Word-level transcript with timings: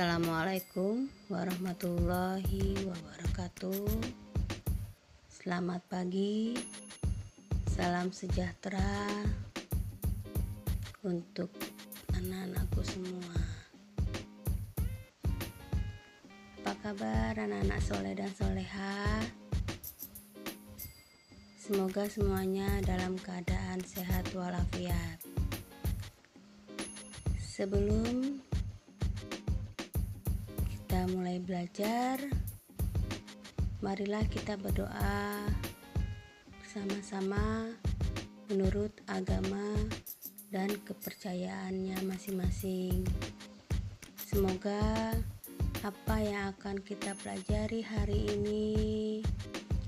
Assalamualaikum 0.00 1.12
warahmatullahi 1.28 2.88
wabarakatuh. 2.88 3.84
Selamat 5.28 5.84
pagi, 5.92 6.56
salam 7.68 8.08
sejahtera 8.08 8.96
untuk 11.04 11.52
anak-anakku 12.16 12.80
semua. 12.80 13.44
Apa 16.64 16.72
kabar 16.80 17.36
anak-anak 17.36 17.80
soleh 17.84 18.16
dan 18.16 18.32
soleha? 18.32 19.20
Semoga 21.60 22.08
semuanya 22.08 22.80
dalam 22.88 23.20
keadaan 23.20 23.84
sehat 23.84 24.32
walafiat. 24.32 25.20
Sebelum 27.36 28.48
mulai 31.08 31.40
belajar, 31.40 32.20
marilah 33.80 34.26
kita 34.28 34.60
berdoa 34.60 35.48
bersama-sama 36.60 37.72
menurut 38.52 38.92
agama 39.08 39.78
dan 40.50 40.68
kepercayaannya 40.84 42.02
masing-masing. 42.04 43.06
Semoga 44.18 45.14
apa 45.80 46.16
yang 46.20 46.52
akan 46.58 46.82
kita 46.84 47.16
pelajari 47.22 47.80
hari 47.80 48.20
ini 48.36 48.68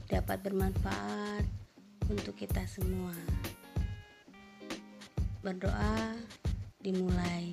dapat 0.09 0.41
bermanfaat 0.41 1.45
untuk 2.09 2.38
kita 2.38 2.65
semua. 2.65 3.13
Berdoa 5.43 6.16
dimulai. 6.80 7.52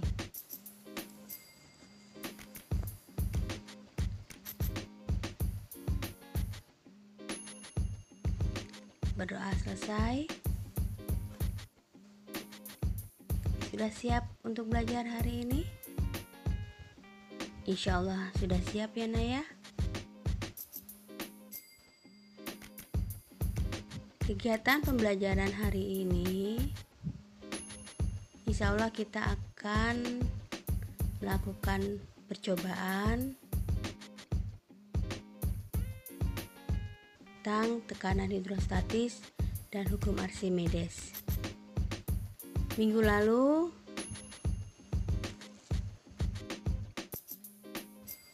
Berdoa 9.20 9.52
selesai. 9.68 10.32
Sudah 13.68 13.92
siap 13.92 14.24
untuk 14.48 14.72
belajar 14.72 15.04
hari 15.04 15.44
ini? 15.44 15.68
Insya 17.68 18.00
Allah 18.00 18.32
sudah 18.40 18.64
siap 18.72 18.96
ya 18.96 19.12
Naya. 19.12 19.44
Kegiatan 24.24 24.80
pembelajaran 24.86 25.52
hari 25.52 26.06
ini 26.06 26.56
Insya 28.50 28.74
Allah 28.74 28.90
kita 28.90 29.22
akan 29.22 30.26
melakukan 31.22 32.02
percobaan 32.26 33.38
tentang 37.40 37.80
tekanan 37.88 38.28
hidrostatis 38.36 39.24
dan 39.72 39.88
hukum 39.88 40.20
Archimedes. 40.20 41.16
Minggu 42.76 43.00
lalu 43.00 43.72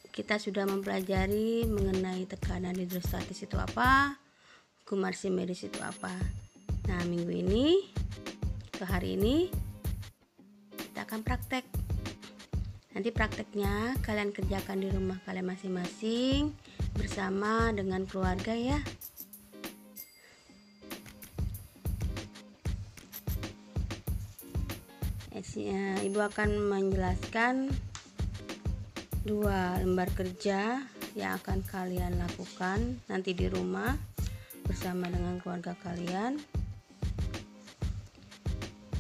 kita 0.10 0.42
sudah 0.42 0.66
mempelajari 0.66 1.70
mengenai 1.70 2.26
tekanan 2.26 2.74
hidrostatis 2.82 3.46
itu 3.46 3.54
apa, 3.62 4.18
hukum 4.82 5.06
Archimedes 5.06 5.62
itu 5.70 5.78
apa. 5.86 6.18
Nah, 6.90 7.06
minggu 7.06 7.30
ini 7.30 7.86
ke 8.74 8.90
hari 8.90 9.22
ini 9.22 9.54
kita 10.82 11.06
akan 11.06 11.22
praktek. 11.22 11.62
Nanti 12.98 13.14
prakteknya 13.14 14.02
kalian 14.02 14.34
kerjakan 14.34 14.82
di 14.82 14.90
rumah 14.90 15.22
kalian 15.30 15.46
masing-masing 15.46 16.65
bersama 16.96 17.70
dengan 17.76 18.08
keluarga 18.08 18.56
ya. 18.56 18.80
Ya, 25.56 25.96
Ibu 26.04 26.20
akan 26.20 26.68
menjelaskan 26.68 27.72
dua 29.24 29.80
lembar 29.80 30.12
kerja 30.12 30.84
yang 31.16 31.32
akan 31.40 31.64
kalian 31.64 32.20
lakukan 32.20 33.00
nanti 33.08 33.32
di 33.32 33.48
rumah 33.48 33.96
bersama 34.68 35.08
dengan 35.08 35.40
keluarga 35.40 35.72
kalian. 35.80 36.44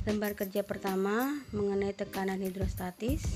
Lembar 0.07 0.31
kerja 0.39 0.63
pertama 0.63 1.43
mengenai 1.51 1.91
tekanan 1.91 2.39
hidrostatis. 2.39 3.27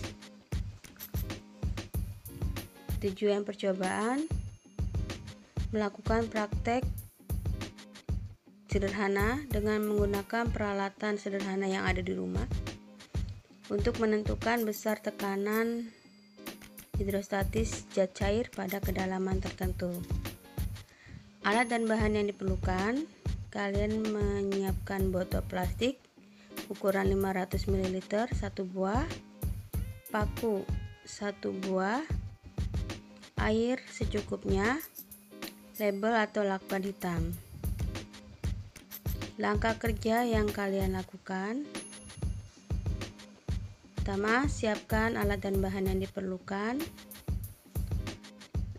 Tujuan 3.04 3.44
percobaan 3.44 4.32
melakukan 5.70 6.26
praktek 6.30 6.82
sederhana 8.70 9.42
dengan 9.50 9.82
menggunakan 9.86 10.50
peralatan 10.50 11.18
sederhana 11.18 11.66
yang 11.66 11.86
ada 11.86 12.06
di 12.06 12.14
rumah 12.14 12.46
untuk 13.70 14.02
menentukan 14.02 14.66
besar 14.66 14.98
tekanan 14.98 15.90
hidrostatis 16.98 17.86
zat 17.94 18.14
cair 18.18 18.50
pada 18.54 18.82
kedalaman 18.82 19.38
tertentu. 19.40 19.94
Alat 21.48 21.72
dan 21.72 21.88
bahan 21.88 22.20
yang 22.20 22.28
diperlukan, 22.28 23.08
kalian 23.50 24.06
menyiapkan 24.10 25.10
botol 25.10 25.42
plastik 25.48 25.98
ukuran 26.70 27.10
500 27.10 27.72
ml 27.72 27.98
satu 28.36 28.68
buah, 28.68 29.08
paku 30.14 30.62
satu 31.08 31.56
buah, 31.66 32.06
air 33.42 33.82
secukupnya, 33.90 34.78
label 35.80 36.14
atau 36.20 36.44
lakban 36.44 36.84
hitam. 36.84 37.34
Langkah 39.40 39.80
kerja 39.80 40.28
yang 40.28 40.52
kalian 40.52 41.00
lakukan 41.00 41.64
Pertama, 44.10 44.50
siapkan 44.50 45.22
alat 45.22 45.38
dan 45.38 45.62
bahan 45.62 45.86
yang 45.86 46.02
diperlukan. 46.02 46.82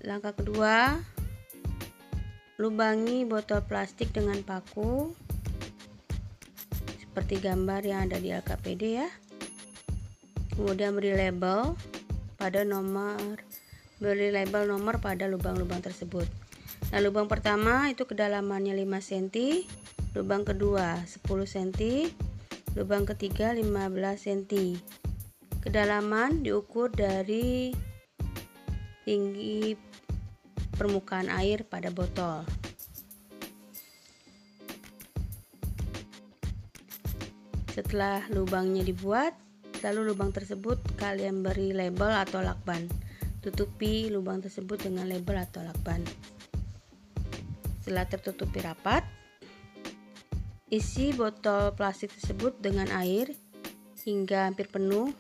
Langkah 0.03 0.35
kedua, 0.35 0.99
lubangi 2.59 3.23
botol 3.23 3.63
plastik 3.63 4.11
dengan 4.11 4.43
paku 4.43 5.15
seperti 6.99 7.39
gambar 7.39 7.87
yang 7.87 8.11
ada 8.11 8.19
di 8.19 8.35
LKPD 8.35 8.83
ya. 8.91 9.07
Kemudian 10.59 10.99
beri 10.99 11.15
label 11.15 11.79
pada 12.35 12.67
nomor 12.67 13.39
beri 14.03 14.35
label 14.35 14.67
nomor 14.67 14.99
pada 14.99 15.31
lubang-lubang 15.31 15.79
tersebut. 15.79 16.40
Nah, 16.91 16.99
lubang 16.99 17.31
pertama 17.31 17.87
itu 17.87 18.03
kedalamannya 18.03 18.75
5 18.75 18.99
cm, 18.99 19.63
lubang 20.19 20.43
kedua 20.43 20.99
10 21.07 21.23
cm, 21.47 22.11
lubang 22.75 23.07
ketiga 23.07 23.55
15 23.55 23.63
cm. 24.27 24.75
Kedalaman 25.63 26.43
diukur 26.43 26.91
dari 26.91 27.71
tinggi 29.07 29.79
permukaan 30.75 31.31
air 31.31 31.63
pada 31.63 31.95
botol. 31.95 32.43
Setelah 37.71 38.27
lubangnya 38.35 38.83
dibuat, 38.83 39.39
lalu 39.87 40.11
lubang 40.11 40.35
tersebut 40.35 40.83
kalian 40.99 41.47
beri 41.47 41.71
label 41.71 42.11
atau 42.19 42.43
lakban. 42.43 42.91
Tutupi 43.39 44.11
lubang 44.11 44.43
tersebut 44.43 44.91
dengan 44.91 45.07
label 45.07 45.39
atau 45.39 45.63
lakban. 45.63 46.03
Setelah 47.91 48.07
tertutupi 48.07 48.63
rapat, 48.63 49.03
isi 50.71 51.11
botol 51.11 51.75
plastik 51.75 52.15
tersebut 52.15 52.55
dengan 52.63 52.87
air 52.95 53.35
hingga 54.07 54.47
hampir 54.47 54.71
penuh 54.71 55.11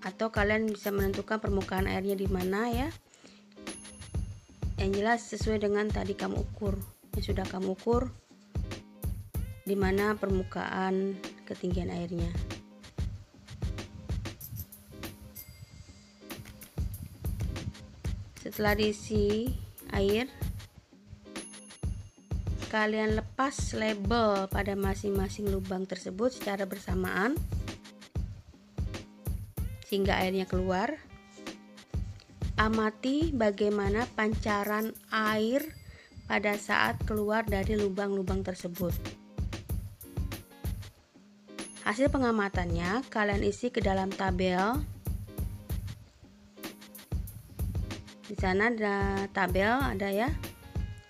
atau 0.00 0.32
kalian 0.32 0.72
bisa 0.72 0.88
menentukan 0.88 1.36
permukaan 1.36 1.84
airnya 1.84 2.16
di 2.16 2.24
mana 2.32 2.72
ya. 2.72 2.88
Yang 4.80 4.90
jelas 5.04 5.20
sesuai 5.28 5.60
dengan 5.60 5.84
tadi 5.92 6.16
kamu 6.16 6.40
ukur 6.40 6.80
yang 7.12 7.24
sudah 7.28 7.44
kamu 7.44 7.76
ukur 7.76 8.08
di 9.68 9.76
mana 9.76 10.16
permukaan 10.16 11.20
ketinggian 11.44 11.92
airnya. 11.92 12.32
Setelah 18.40 18.72
diisi 18.80 19.52
air 19.92 20.39
kalian 22.70 23.18
lepas 23.18 23.74
label 23.74 24.46
pada 24.46 24.78
masing-masing 24.78 25.50
lubang 25.50 25.90
tersebut 25.90 26.30
secara 26.30 26.70
bersamaan 26.70 27.34
hingga 29.90 30.14
airnya 30.22 30.46
keluar. 30.46 30.94
Amati 32.54 33.34
bagaimana 33.34 34.06
pancaran 34.14 34.94
air 35.10 35.66
pada 36.30 36.54
saat 36.54 37.02
keluar 37.02 37.42
dari 37.42 37.74
lubang-lubang 37.74 38.46
tersebut. 38.46 38.94
Hasil 41.82 42.06
pengamatannya 42.06 43.02
kalian 43.10 43.42
isi 43.42 43.74
ke 43.74 43.82
dalam 43.82 44.14
tabel 44.14 44.78
di 48.30 48.38
sana 48.38 48.70
ada 48.70 49.26
tabel 49.34 49.66
ada 49.66 50.06
ya 50.06 50.30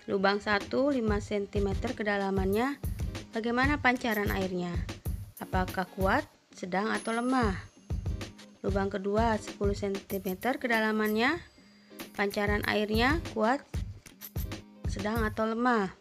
lubang 0.09 0.41
1 0.41 0.65
5 0.65 0.97
cm 0.97 1.67
kedalamannya. 1.93 2.81
Bagaimana 3.37 3.77
pancaran 3.77 4.33
airnya? 4.33 4.73
Apakah 5.37 5.85
kuat 5.93 6.25
sedang 6.57 6.89
atau 6.89 7.13
lemah? 7.13 7.53
Lubang 8.65 8.89
kedua 8.89 9.37
10 9.37 9.61
cm 9.61 10.57
kedalamannya. 10.57 11.37
Pancaran 12.17 12.65
airnya 12.65 13.21
kuat 13.37 13.61
sedang 14.89 15.21
atau 15.21 15.45
lemah? 15.45 15.93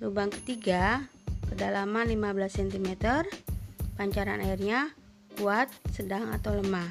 Lubang 0.00 0.32
ketiga 0.32 1.04
kedalaman 1.52 2.08
15 2.08 2.64
cm 2.64 2.96
pancaran 4.00 4.40
airnya 4.40 4.96
kuat 5.36 5.68
sedang 5.92 6.32
atau 6.32 6.56
lemah? 6.56 6.88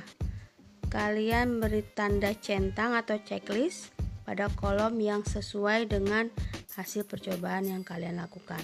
Kalian 0.87 1.59
beri 1.59 1.81
tanda 1.81 2.31
centang 2.37 2.93
atau 2.93 3.17
checklist 3.19 3.96
pada 4.27 4.51
kolom 4.51 4.99
yang 4.99 5.23
sesuai 5.23 5.87
dengan 5.87 6.27
hasil 6.75 7.07
percobaan 7.07 7.71
yang 7.71 7.87
kalian 7.87 8.19
lakukan 8.19 8.59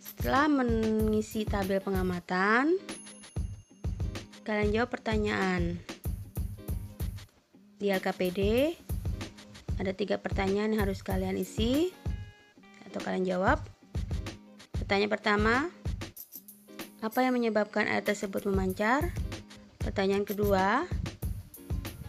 setelah 0.00 0.48
mengisi 0.48 1.44
tabel 1.44 1.84
pengamatan 1.84 2.80
kalian 4.48 4.72
jawab 4.72 4.88
pertanyaan 4.88 5.76
di 7.76 7.92
LKPD 7.92 8.40
ada 9.82 9.92
tiga 9.98 10.14
pertanyaan 10.14 10.70
yang 10.70 10.86
harus 10.86 11.02
kalian 11.02 11.34
isi 11.34 11.90
atau 12.86 13.02
kalian 13.02 13.26
jawab. 13.26 13.58
Pertanyaan 14.78 15.10
pertama, 15.10 15.54
apa 17.02 17.18
yang 17.18 17.34
menyebabkan 17.34 17.90
air 17.90 18.06
tersebut 18.06 18.46
memancar? 18.46 19.10
Pertanyaan 19.82 20.22
kedua, 20.22 20.86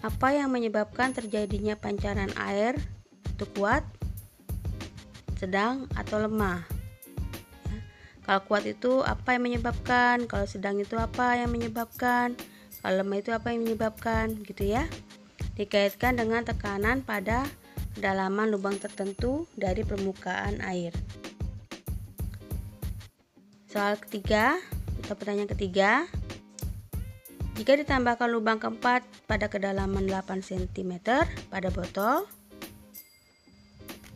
apa 0.03 0.35
yang 0.35 0.51
menyebabkan 0.51 1.15
terjadinya 1.15 1.79
pancaran 1.79 2.29
air 2.35 2.75
itu 3.23 3.47
kuat, 3.55 3.88
sedang, 5.39 5.88
atau 5.95 6.21
lemah? 6.21 6.67
Ya. 7.71 7.79
Kalau 8.27 8.41
kuat 8.45 8.67
itu 8.67 9.00
apa 9.01 9.39
yang 9.39 9.47
menyebabkan? 9.47 10.27
Kalau 10.27 10.44
sedang 10.44 10.77
itu 10.77 11.00
apa 11.00 11.39
yang 11.39 11.50
menyebabkan? 11.50 12.35
Kalau 12.83 13.00
lemah 13.00 13.23
itu 13.23 13.31
apa 13.31 13.55
yang 13.55 13.63
menyebabkan? 13.63 14.44
Gitu 14.44 14.75
ya 14.75 14.83
dikaitkan 15.53 16.17
dengan 16.17 16.41
tekanan 16.41 17.05
pada 17.05 17.45
kedalaman 17.94 18.50
lubang 18.50 18.77
tertentu 18.81 19.45
dari 19.53 19.85
permukaan 19.85 20.61
air. 20.65 20.94
Soal 23.69 23.97
ketiga 24.01 24.57
atau 25.05 25.13
pertanyaan 25.17 25.50
ketiga, 25.50 26.05
jika 27.53 27.77
ditambahkan 27.77 28.33
lubang 28.33 28.57
keempat 28.57 29.05
pada 29.29 29.45
kedalaman 29.45 30.09
8 30.09 30.41
cm 30.41 31.05
pada 31.53 31.69
botol, 31.69 32.25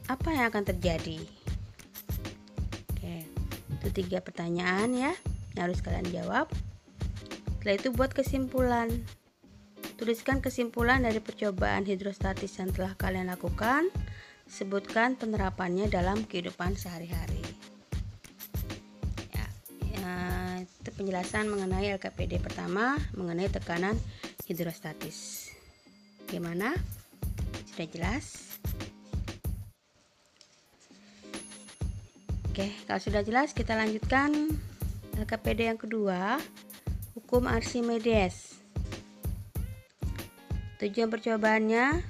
apa 0.10 0.28
yang 0.34 0.50
akan 0.50 0.64
terjadi? 0.66 1.22
Oke, 2.92 3.28
itu 3.78 3.88
tiga 3.94 4.24
pertanyaan 4.26 4.90
ya 4.96 5.14
yang 5.54 5.70
harus 5.70 5.86
kalian 5.86 6.10
jawab. 6.10 6.50
Setelah 7.60 7.76
itu 7.84 7.90
buat 7.92 8.16
kesimpulan. 8.16 8.88
Tuliskan 10.00 10.40
kesimpulan 10.40 11.04
dari 11.04 11.20
percobaan 11.20 11.84
hidrostatis 11.84 12.56
yang 12.58 12.72
telah 12.72 12.96
kalian 12.96 13.28
lakukan. 13.28 13.92
Sebutkan 14.48 15.20
penerapannya 15.20 15.92
dalam 15.92 16.24
kehidupan 16.24 16.80
sehari-hari. 16.80 17.37
Penjelasan 20.94 21.50
mengenai 21.52 21.96
LKPD 21.98 22.40
pertama 22.44 23.00
mengenai 23.18 23.48
tekanan 23.48 23.96
hidrostatis. 24.46 25.50
Gimana? 26.28 26.76
Sudah 27.72 27.88
jelas? 27.94 28.26
Oke, 32.50 32.74
kalau 32.90 32.98
sudah 32.98 33.22
jelas 33.22 33.54
kita 33.54 33.78
lanjutkan 33.78 34.34
LKPD 35.14 35.70
yang 35.70 35.78
kedua, 35.78 36.42
hukum 37.14 37.46
Archimedes. 37.46 38.58
Tujuan 40.82 41.10
percobaannya 41.14 42.02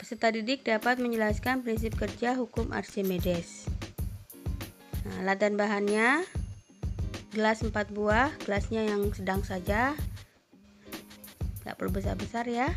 peserta 0.00 0.32
didik 0.32 0.64
dapat 0.64 0.96
menjelaskan 0.96 1.60
prinsip 1.60 1.92
kerja 1.92 2.32
hukum 2.32 2.72
Archimedes. 2.72 3.67
Alat 5.28 5.44
dan 5.44 5.60
bahannya 5.60 6.24
gelas 7.36 7.60
4 7.60 7.92
buah, 7.92 8.32
gelasnya 8.48 8.88
yang 8.88 9.12
sedang 9.12 9.44
saja. 9.44 9.92
Gak 11.68 11.76
perlu 11.76 11.92
besar-besar 11.92 12.48
ya. 12.48 12.72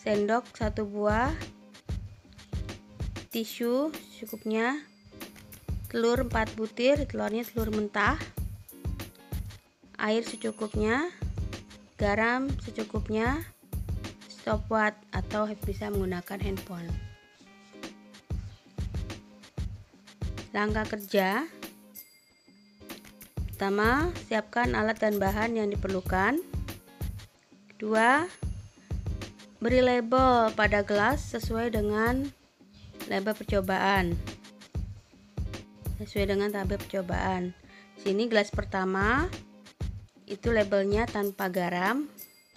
Sendok 0.00 0.48
satu 0.56 0.88
buah, 0.88 1.28
tisu 3.36 3.92
cukupnya, 4.16 4.80
telur 5.92 6.24
4 6.24 6.56
butir, 6.56 7.04
telurnya 7.04 7.44
telur 7.44 7.68
mentah 7.68 8.16
air 10.00 10.24
secukupnya, 10.24 11.12
garam 12.00 12.48
secukupnya, 12.64 13.44
stopwatch 14.24 14.96
atau 15.12 15.44
bisa 15.68 15.92
menggunakan 15.92 16.40
handphone. 16.40 17.13
Langkah 20.54 20.86
kerja 20.86 21.50
Pertama, 23.54 24.10
siapkan 24.26 24.74
alat 24.74 24.98
dan 24.98 25.18
bahan 25.18 25.54
yang 25.54 25.70
diperlukan. 25.70 26.42
Kedua, 27.70 28.26
beri 29.62 29.78
label 29.78 30.50
pada 30.58 30.82
gelas 30.82 31.22
sesuai 31.30 31.70
dengan 31.70 32.26
label 33.06 33.30
percobaan. 33.30 34.18
Sesuai 36.02 36.34
dengan 36.34 36.50
tabel 36.50 36.82
percobaan. 36.82 37.54
Sini 38.02 38.26
gelas 38.26 38.50
pertama 38.50 39.30
itu 40.26 40.50
labelnya 40.50 41.06
tanpa 41.06 41.46
garam 41.52 42.08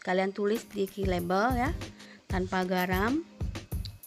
kalian 0.07 0.31
tulis 0.31 0.63
di 0.71 0.87
key 0.87 1.03
label 1.03 1.51
ya 1.51 1.71
tanpa 2.31 2.63
garam 2.63 3.27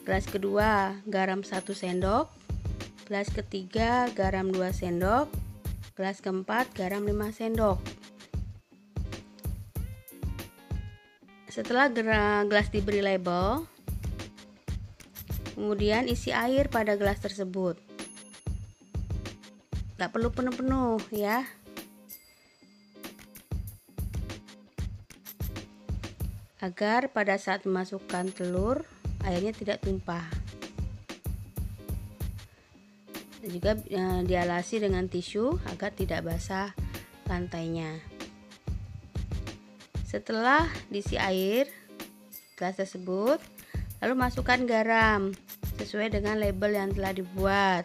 gelas 0.00 0.24
kedua 0.24 0.96
garam 1.04 1.44
1 1.44 1.60
sendok 1.76 2.39
gelas 3.10 3.26
ketiga 3.34 4.06
garam 4.14 4.54
2 4.54 4.70
sendok 4.70 5.26
gelas 5.98 6.22
keempat 6.22 6.70
garam 6.78 7.02
5 7.02 7.34
sendok. 7.34 7.82
Setelah 11.50 11.90
gelas 12.46 12.70
diberi 12.70 13.02
label 13.02 13.66
kemudian 15.58 16.06
isi 16.06 16.30
air 16.30 16.70
pada 16.70 16.94
gelas 16.94 17.18
tersebut. 17.18 17.82
Tak 19.98 20.14
perlu 20.14 20.30
penuh-penuh 20.30 21.02
ya. 21.10 21.42
Agar 26.62 27.10
pada 27.10 27.34
saat 27.42 27.66
memasukkan 27.66 28.30
telur 28.30 28.86
airnya 29.26 29.50
tidak 29.50 29.82
tumpah 29.82 30.22
juga 33.46 33.76
e, 33.88 34.26
dialasi 34.26 34.84
dengan 34.84 35.08
tisu 35.08 35.56
agar 35.72 35.94
tidak 35.96 36.26
basah 36.26 36.76
lantainya 37.30 38.02
setelah 40.04 40.66
diisi 40.90 41.16
air 41.16 41.70
gelas 42.58 42.76
tersebut 42.76 43.38
lalu 44.02 44.14
masukkan 44.18 44.60
garam 44.66 45.32
sesuai 45.80 46.12
dengan 46.12 46.36
label 46.36 46.76
yang 46.76 46.90
telah 46.92 47.16
dibuat 47.16 47.84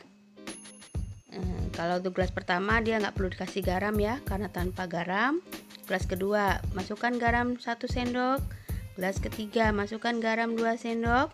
e, 1.31 1.39
kalau 1.71 2.03
untuk 2.03 2.19
gelas 2.19 2.35
pertama 2.35 2.83
dia 2.83 2.99
nggak 2.99 3.15
perlu 3.15 3.31
dikasih 3.31 3.63
garam 3.63 3.95
ya 3.95 4.19
karena 4.27 4.51
tanpa 4.51 4.89
garam 4.89 5.39
gelas 5.87 6.09
kedua 6.09 6.59
masukkan 6.73 7.15
garam 7.15 7.55
1 7.55 7.63
sendok 7.87 8.41
Gelas 8.95 9.19
ketiga, 9.19 9.75
masukkan 9.75 10.23
garam 10.23 10.55
2 10.55 10.79
sendok. 10.79 11.27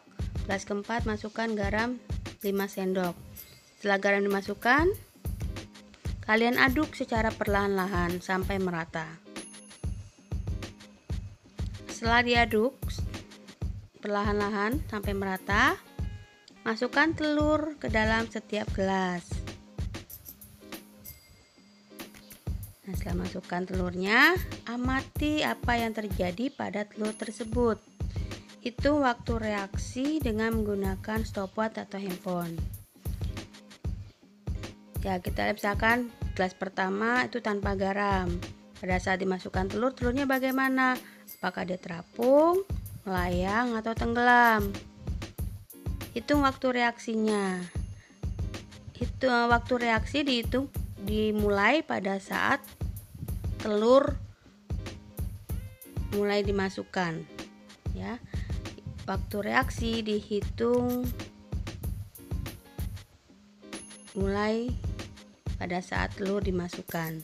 Gelas 0.49 0.65
keempat, 0.65 1.05
masukkan 1.05 1.45
garam 1.53 2.01
5 2.41 2.49
sendok. 2.65 3.13
Setelah 3.81 3.97
garam 3.97 4.21
dimasukkan, 4.21 4.93
kalian 6.29 6.61
aduk 6.61 6.93
secara 6.93 7.33
perlahan-lahan 7.33 8.21
sampai 8.21 8.61
merata. 8.61 9.09
Setelah 11.89 12.21
diaduk 12.21 12.77
perlahan-lahan 13.97 14.85
sampai 14.85 15.17
merata, 15.17 15.81
masukkan 16.61 17.17
telur 17.17 17.73
ke 17.81 17.89
dalam 17.89 18.29
setiap 18.29 18.69
gelas. 18.77 19.25
Nah, 22.85 22.93
setelah 22.93 23.25
masukkan 23.25 23.65
telurnya, 23.65 24.37
amati 24.69 25.41
apa 25.41 25.81
yang 25.81 25.97
terjadi 25.97 26.53
pada 26.53 26.85
telur 26.85 27.17
tersebut. 27.17 27.81
Itu 28.61 29.01
waktu 29.01 29.41
reaksi 29.41 30.21
dengan 30.21 30.53
menggunakan 30.61 31.25
stopwatch 31.25 31.81
atau 31.81 31.97
handphone. 31.97 32.80
Ya, 35.01 35.17
kita 35.17 35.49
misalkan 35.49 36.13
gelas 36.37 36.53
pertama 36.53 37.25
itu 37.25 37.41
tanpa 37.41 37.73
garam. 37.73 38.29
pada 38.81 38.97
saat 38.97 39.21
dimasukkan 39.21 39.73
telur 39.73 39.93
telurnya 39.93 40.25
bagaimana? 40.25 40.97
Apakah 41.37 41.65
dia 41.65 41.77
terapung 41.77 42.65
melayang 43.05 43.73
atau 43.77 43.93
tenggelam? 43.97 44.69
Hitung 46.13 46.45
waktu 46.45 46.81
reaksinya. 46.81 47.61
Itu 48.97 49.29
waktu 49.29 49.89
reaksi 49.89 50.21
dihitung 50.21 50.69
dimulai 51.01 51.81
pada 51.81 52.21
saat 52.21 52.61
telur 53.61 54.17
mulai 56.13 56.45
dimasukkan 56.45 57.25
ya. 57.97 58.21
Waktu 59.09 59.37
reaksi 59.49 60.05
dihitung 60.05 61.09
mulai 64.13 64.69
pada 65.61 65.77
saat 65.85 66.17
telur 66.17 66.41
dimasukkan. 66.41 67.21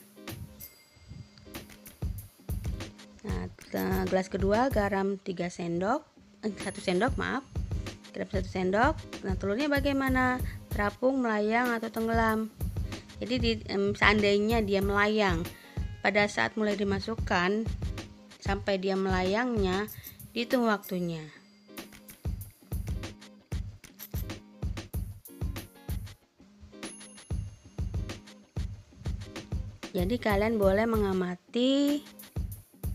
Nah 3.74 4.06
gelas 4.06 4.30
kedua 4.30 4.70
garam 4.70 5.18
3 5.18 5.50
sendok 5.50 6.06
eh, 6.46 6.54
1 6.54 6.78
sendok 6.78 7.18
maaf. 7.18 7.42
Garam 8.14 8.30
1 8.30 8.46
sendok. 8.46 8.94
Nah 9.26 9.34
telurnya 9.34 9.66
bagaimana? 9.66 10.38
Terapung 10.70 11.18
melayang 11.18 11.74
atau 11.74 11.90
tenggelam? 11.90 12.54
Jadi 13.18 13.34
di, 13.42 13.52
um, 13.74 13.98
seandainya 13.98 14.62
dia 14.62 14.78
melayang 14.78 15.42
pada 16.06 16.30
saat 16.30 16.54
mulai 16.54 16.78
dimasukkan 16.78 17.66
sampai 18.38 18.78
dia 18.78 18.94
melayangnya 18.94 19.90
dihitung 20.30 20.70
waktunya 20.70 21.26
jadi 29.98 30.14
kalian 30.14 30.62
boleh 30.62 30.86
mengamati 30.86 32.06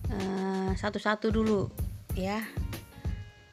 eh, 0.08 0.72
satu-satu 0.72 1.28
uh, 1.28 1.34
dulu 1.36 1.62
ya. 2.16 2.40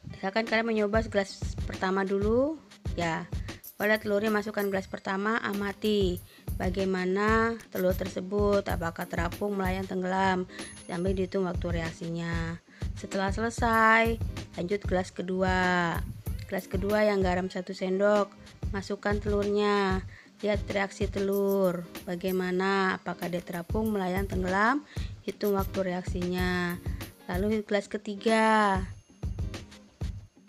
Misalkan 0.07 0.47
kalian 0.47 0.71
mencoba 0.71 1.03
gelas 1.11 1.35
pertama 1.67 2.07
dulu 2.07 2.55
ya. 2.95 3.27
Pada 3.75 3.99
telurnya 3.99 4.31
masukkan 4.31 4.63
gelas 4.71 4.87
pertama 4.87 5.35
amati 5.43 6.23
bagaimana 6.55 7.59
telur 7.75 7.91
tersebut 7.91 8.63
apakah 8.71 9.03
terapung 9.09 9.59
melayang 9.59 9.83
tenggelam 9.89 10.47
sampai 10.87 11.11
dihitung 11.11 11.43
waktu 11.43 11.83
reaksinya. 11.83 12.55
Setelah 12.95 13.35
selesai 13.35 14.15
lanjut 14.55 14.79
gelas 14.87 15.11
kedua. 15.11 15.99
Gelas 16.47 16.71
kedua 16.71 17.03
yang 17.03 17.19
garam 17.19 17.51
satu 17.51 17.75
sendok 17.75 18.31
masukkan 18.71 19.19
telurnya 19.19 20.07
lihat 20.41 20.65
reaksi 20.73 21.05
telur. 21.05 21.85
Bagaimana? 22.05 22.97
Apakah 22.97 23.29
dia 23.29 23.41
terapung 23.45 23.93
melayang 23.93 24.25
tenggelam? 24.25 24.81
Hitung 25.21 25.53
waktu 25.53 25.93
reaksinya. 25.93 26.81
Lalu 27.29 27.61
gelas 27.65 27.85
ketiga. 27.85 28.81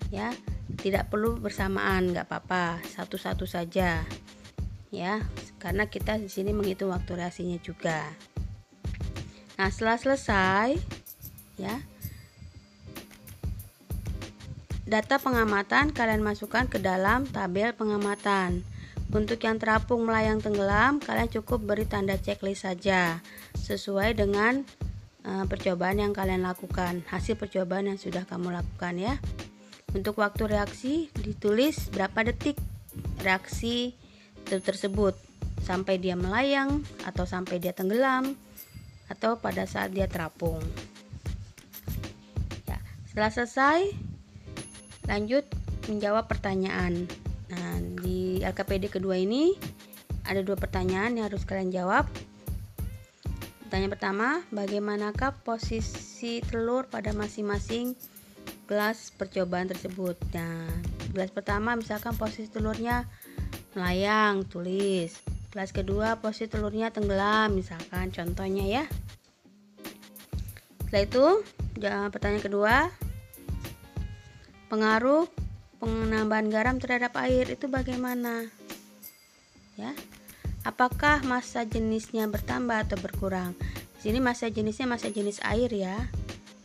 Ya 0.08 0.32
tidak 0.80 1.12
perlu 1.12 1.36
bersamaan 1.36 2.12
nggak 2.12 2.28
apa-apa. 2.28 2.80
Satu-satu 2.88 3.44
saja. 3.44 4.00
Ya 4.88 5.24
karena 5.60 5.86
kita 5.88 6.16
di 6.16 6.32
sini 6.32 6.56
menghitung 6.56 6.92
waktu 6.92 7.20
reaksinya 7.20 7.60
juga. 7.60 8.08
Nah 9.60 9.68
setelah 9.68 10.00
selesai 10.00 10.80
ya 11.60 11.84
data 14.88 15.20
pengamatan 15.20 15.92
kalian 15.92 16.24
masukkan 16.24 16.66
ke 16.66 16.80
dalam 16.80 17.28
tabel 17.28 17.76
pengamatan 17.76 18.64
untuk 19.12 19.38
yang 19.44 19.60
terapung 19.60 20.08
melayang 20.08 20.40
tenggelam 20.40 20.98
kalian 20.98 21.28
cukup 21.28 21.60
beri 21.62 21.84
tanda 21.84 22.16
checklist 22.16 22.64
saja 22.64 23.20
sesuai 23.54 24.16
dengan 24.16 24.64
uh, 25.28 25.44
percobaan 25.46 26.00
yang 26.00 26.16
kalian 26.16 26.42
lakukan 26.42 27.04
hasil 27.12 27.36
percobaan 27.36 27.92
yang 27.92 28.00
sudah 28.00 28.24
kamu 28.24 28.56
lakukan 28.56 28.96
ya 28.96 29.14
untuk 29.92 30.18
waktu 30.24 30.48
reaksi 30.48 31.12
ditulis 31.20 31.92
berapa 31.92 32.32
detik 32.32 32.56
reaksi 33.20 33.92
tersebut 34.48 35.14
sampai 35.62 36.00
dia 36.00 36.18
melayang 36.18 36.82
atau 37.06 37.22
sampai 37.28 37.62
dia 37.62 37.70
tenggelam 37.70 38.34
atau 39.06 39.38
pada 39.38 39.68
saat 39.68 39.94
dia 39.94 40.08
terapung. 40.10 40.58
Ya, 42.66 42.80
setelah 43.06 43.30
selesai 43.30 43.80
lanjut 45.06 45.46
menjawab 45.86 46.26
pertanyaan. 46.26 47.06
LKPD 48.42 48.90
kedua 48.90 49.18
ini 49.18 49.54
ada 50.26 50.42
dua 50.42 50.54
pertanyaan 50.58 51.18
yang 51.18 51.30
harus 51.30 51.42
kalian 51.46 51.70
jawab. 51.70 52.06
Pertanyaan 53.66 53.92
pertama, 53.94 54.28
bagaimanakah 54.52 55.40
posisi 55.42 56.44
telur 56.44 56.86
pada 56.86 57.16
masing-masing 57.16 57.96
gelas 58.68 59.10
percobaan 59.16 59.72
tersebut? 59.72 60.18
Nah, 60.36 60.68
gelas 61.12 61.32
pertama 61.32 61.76
misalkan 61.76 62.16
posisi 62.16 62.48
telurnya 62.48 63.04
melayang 63.76 64.44
tulis 64.48 65.16
kelas 65.52 65.72
kedua 65.76 66.16
posisi 66.16 66.48
telurnya 66.48 66.88
tenggelam 66.88 67.52
misalkan 67.52 68.08
contohnya 68.08 68.64
ya 68.64 68.84
setelah 70.88 71.04
itu 71.04 71.26
pertanyaan 72.08 72.44
kedua 72.44 72.76
pengaruh 74.72 75.28
penambahan 75.82 76.46
garam 76.46 76.76
terhadap 76.78 77.18
air 77.18 77.50
itu 77.50 77.66
bagaimana? 77.66 78.46
Ya 79.74 79.90
apakah 80.62 81.22
masa 81.26 81.66
jenisnya 81.66 82.26
bertambah 82.30 82.86
atau 82.86 82.98
berkurang? 82.98 83.54
Di 83.98 84.10
sini 84.10 84.18
masa 84.22 84.50
jenisnya 84.50 84.86
masa 84.86 85.10
jenis 85.10 85.42
air 85.46 85.70
ya. 85.70 85.98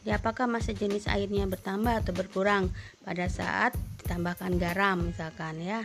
Jadi 0.06 0.14
apakah 0.14 0.48
masa 0.48 0.72
jenis 0.72 1.10
airnya 1.10 1.44
bertambah 1.50 2.06
atau 2.06 2.14
berkurang? 2.16 2.72
Pada 3.04 3.28
saat 3.28 3.76
ditambahkan 4.06 4.56
garam 4.62 5.10
misalkan 5.12 5.60
ya. 5.60 5.84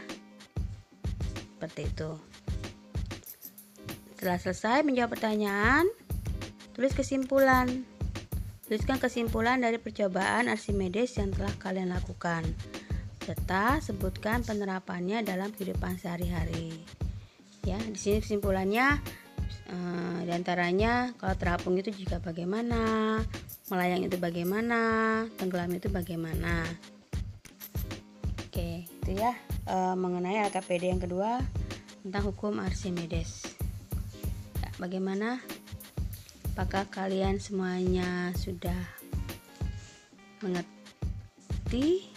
Seperti 1.57 1.89
itu. 1.89 2.11
Setelah 4.15 4.39
selesai 4.39 4.87
menjawab 4.87 5.19
pertanyaan 5.19 5.91
tulis 6.77 6.95
kesimpulan. 6.95 7.89
Tuliskan 8.62 8.97
kesimpulan 9.03 9.61
dari 9.61 9.77
percobaan 9.77 10.49
Archimedes 10.49 11.21
yang 11.21 11.35
telah 11.35 11.53
kalian 11.61 11.93
lakukan 11.93 12.47
serta 13.23 13.79
sebutkan 13.79 14.43
penerapannya 14.43 15.23
dalam 15.23 15.55
kehidupan 15.55 15.97
sehari-hari 15.97 16.75
ya 17.62 17.79
di 17.79 17.95
sini 17.95 18.19
kesimpulannya 18.19 18.99
eh, 19.71 20.19
di 20.26 20.33
antaranya 20.35 21.14
kalau 21.17 21.38
terapung 21.38 21.79
itu 21.79 21.95
juga 21.95 22.19
bagaimana 22.19 23.19
melayang 23.71 24.05
itu 24.05 24.19
bagaimana 24.19 24.81
tenggelam 25.41 25.73
itu 25.73 25.88
bagaimana 25.88 26.67
oke 28.52 28.85
itu 28.85 29.11
ya 29.17 29.33
e, 29.64 29.76
mengenai 29.97 30.45
LKPD 30.52 30.93
yang 30.93 31.02
kedua 31.02 31.41
tentang 32.02 32.35
hukum 32.35 32.59
Archimedes. 32.59 33.47
Ya, 34.61 34.71
bagaimana? 34.76 35.38
Apakah 36.52 36.85
kalian 36.93 37.41
semuanya 37.41 38.37
sudah 38.37 38.76
mengerti 40.45 42.12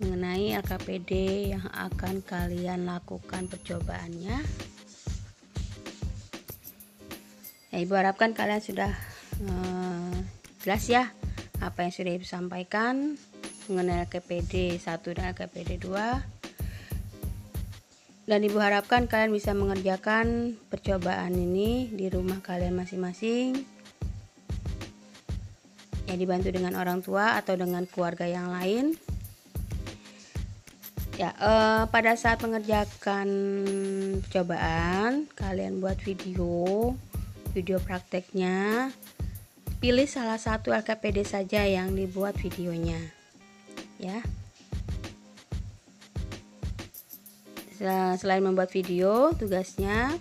mengenai 0.00 0.52
LKPD 0.60 1.12
yang 1.56 1.64
akan 1.72 2.20
kalian 2.20 2.84
lakukan 2.84 3.48
percobaannya? 3.48 4.38
Ya, 7.72 7.76
Ibu 7.80 7.92
harapkan 7.92 8.32
kalian 8.32 8.62
sudah 8.62 8.92
uh, 9.44 10.16
jelas 10.64 10.84
ya 10.88 11.12
apa 11.60 11.84
yang 11.84 11.92
sudah 11.92 12.12
Ibu 12.16 12.26
sampaikan 12.28 13.16
mengenai 13.68 14.06
LKPD 14.06 14.78
1 14.78 15.16
dan 15.16 15.34
LKPD 15.34 15.80
2 15.84 16.36
dan 18.26 18.42
ibu 18.42 18.58
harapkan 18.58 19.06
kalian 19.06 19.30
bisa 19.30 19.54
mengerjakan 19.54 20.58
percobaan 20.66 21.30
ini 21.38 21.94
di 21.94 22.10
rumah 22.10 22.42
kalian 22.42 22.74
masing-masing. 22.74 23.54
Ya 26.10 26.14
dibantu 26.18 26.50
dengan 26.50 26.74
orang 26.74 27.06
tua 27.06 27.38
atau 27.38 27.54
dengan 27.54 27.86
keluarga 27.86 28.26
yang 28.26 28.50
lain 28.50 28.98
ya 31.16 31.32
eh, 31.32 31.82
pada 31.88 32.12
saat 32.14 32.44
mengerjakan 32.44 33.28
percobaan 34.24 35.24
kalian 35.32 35.80
buat 35.80 35.96
video 36.04 36.92
video 37.56 37.80
prakteknya 37.80 38.92
pilih 39.80 40.04
salah 40.08 40.36
satu 40.36 40.72
LKPD 40.76 41.24
saja 41.24 41.64
yang 41.64 41.92
dibuat 41.96 42.36
videonya 42.36 43.00
ya. 43.96 44.20
Selain 48.16 48.40
membuat 48.40 48.72
video 48.72 49.36
tugasnya 49.36 50.16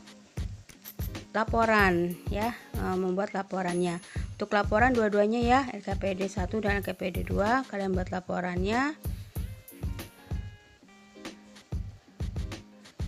laporan 1.31 2.15
ya 2.27 2.51
e, 2.75 2.83
membuat 2.99 3.31
laporannya. 3.31 4.03
Untuk 4.35 4.51
laporan 4.51 4.91
dua-duanya 4.91 5.39
ya 5.39 5.59
LKPD 5.71 6.27
1 6.27 6.51
dan 6.59 6.83
LKPD 6.83 7.23
2 7.31 7.71
kalian 7.71 7.95
buat 7.95 8.11
laporannya 8.11 8.95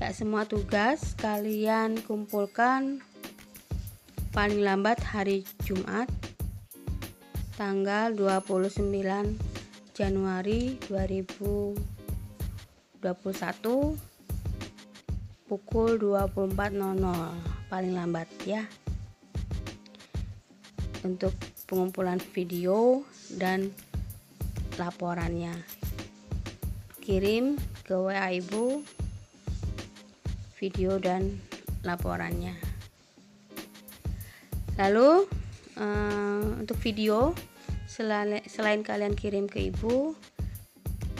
ya 0.07 0.15
semua 0.15 0.47
tugas 0.47 1.19
kalian 1.19 1.99
kumpulkan 1.99 3.03
paling 4.31 4.63
lambat 4.63 5.03
hari 5.03 5.43
Jumat 5.67 6.07
tanggal 7.59 8.15
29 8.15 8.87
Januari 9.91 10.79
2021 10.87 11.75
pukul 15.51 15.99
24.00 15.99 17.67
paling 17.67 17.91
lambat 17.91 18.31
ya. 18.47 18.63
Untuk 21.03 21.35
pengumpulan 21.67 22.23
video 22.31 23.03
dan 23.35 23.75
laporannya. 24.79 25.51
Kirim 27.03 27.59
ke 27.83 27.91
WA 27.99 28.31
ibu 28.31 28.87
video 30.57 30.97
dan 30.97 31.37
laporannya. 31.85 32.57
Lalu 34.77 35.25
uh, 35.77 36.43
untuk 36.61 36.77
video 36.81 37.33
selain, 37.89 38.41
selain 38.45 38.81
kalian 38.85 39.17
kirim 39.17 39.45
ke 39.49 39.69
ibu 39.73 40.13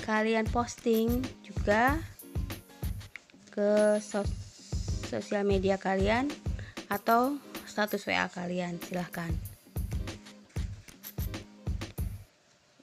kalian 0.06 0.48
posting 0.48 1.20
juga 1.44 2.00
ke 3.51 4.00
sos 4.00 4.29
sosial 5.08 5.44
media 5.48 5.79
kalian 5.79 6.27
atau 6.88 7.39
status 7.67 8.08
WA 8.08 8.27
kalian 8.32 8.79
silahkan. 8.79 9.32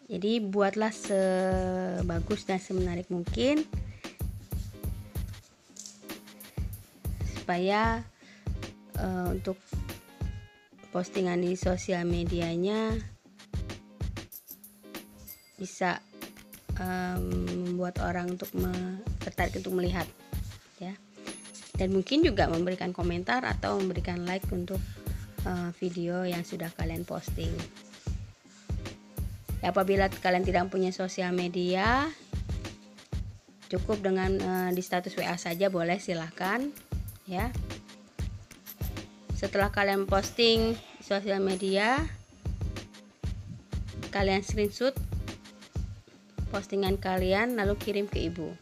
Jadi 0.04 0.38
buatlah 0.44 0.92
sebagus 0.92 2.44
dan 2.44 2.60
semenarik 2.60 3.08
mungkin 3.08 3.64
supaya 7.44 8.00
uh, 8.96 9.28
untuk 9.28 9.60
postingan 10.96 11.44
di 11.44 11.60
sosial 11.60 12.08
medianya 12.08 12.96
bisa 15.60 16.00
um, 16.80 17.44
membuat 17.76 18.00
orang 18.00 18.32
untuk 18.32 18.48
me, 18.56 18.72
tertarik 19.20 19.60
untuk 19.60 19.76
melihat 19.76 20.08
ya. 20.80 20.96
Dan 21.76 21.92
mungkin 21.92 22.24
juga 22.24 22.48
memberikan 22.48 22.96
komentar 22.96 23.44
atau 23.44 23.76
memberikan 23.76 24.24
like 24.24 24.48
untuk 24.48 24.80
uh, 25.44 25.68
video 25.76 26.24
yang 26.24 26.48
sudah 26.48 26.72
kalian 26.80 27.04
posting. 27.04 27.52
Ya, 29.60 29.68
apabila 29.68 30.08
kalian 30.08 30.48
tidak 30.48 30.72
punya 30.72 30.96
sosial 30.96 31.36
media 31.36 32.08
cukup 33.68 34.00
dengan 34.00 34.30
uh, 34.40 34.70
di 34.70 34.80
status 34.80 35.12
WA 35.18 35.34
saja 35.34 35.66
boleh 35.66 35.98
silahkan 35.98 36.70
ya. 37.24 37.52
Setelah 39.36 39.68
kalian 39.68 40.08
posting 40.08 40.78
sosial 41.04 41.40
media 41.42 42.00
kalian 44.08 44.46
screenshot 44.46 44.94
postingan 46.54 46.96
kalian 46.96 47.58
lalu 47.58 47.74
kirim 47.76 48.06
ke 48.06 48.30
ibu. 48.30 48.54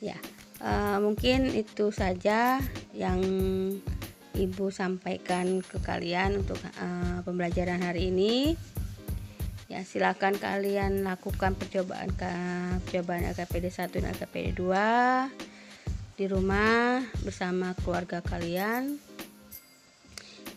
Ya 0.00 0.16
uh, 0.64 0.98
mungkin 1.04 1.52
itu 1.52 1.92
saja 1.92 2.58
yang 2.96 3.20
ibu 4.34 4.66
sampaikan 4.72 5.62
ke 5.62 5.78
kalian 5.78 6.42
untuk 6.42 6.58
uh, 6.80 7.22
pembelajaran 7.22 7.84
hari 7.84 8.10
ini 8.10 8.58
ya 9.74 9.82
silakan 9.82 10.38
kalian 10.38 11.02
lakukan 11.02 11.58
percobaan 11.58 12.14
percobaan 12.86 13.26
LKPD 13.34 13.74
1 13.74 13.90
dan 13.90 14.14
LKPD 14.14 14.54
2 14.54 16.14
di 16.14 16.30
rumah 16.30 17.02
bersama 17.26 17.74
keluarga 17.82 18.22
kalian. 18.22 19.02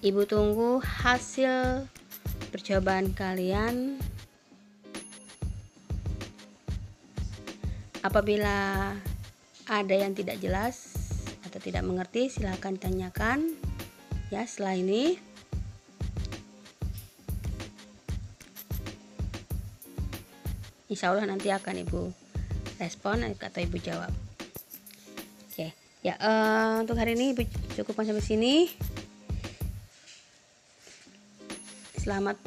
Ibu 0.05 0.29
tunggu 0.29 0.77
hasil 0.77 1.89
percobaan 2.53 3.17
kalian. 3.17 3.97
Apabila 8.05 8.93
ada 9.65 9.95
yang 9.97 10.13
tidak 10.13 10.37
jelas 10.37 10.93
atau 11.41 11.57
tidak 11.57 11.81
mengerti, 11.81 12.29
silahkan 12.29 12.77
tanyakan 12.77 13.57
ya 14.29 14.45
setelah 14.45 14.77
ini. 14.77 15.26
Insya 20.87 21.11
Allah 21.11 21.27
nanti 21.27 21.51
akan 21.51 21.83
ibu 21.83 22.11
respon 22.79 23.23
atau 23.27 23.59
ibu 23.59 23.77
jawab. 23.79 24.13
Ya 26.05 26.15
uh, 26.23 26.79
untuk 26.85 26.95
hari 26.95 27.17
ini 27.17 27.33
cukup 27.75 27.99
sampai 28.05 28.23
sini. 28.23 28.69
Selamat 31.99 32.39